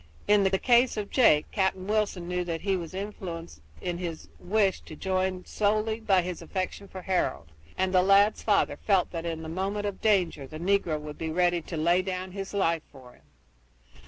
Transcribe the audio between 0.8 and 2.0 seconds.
of Jake, Captain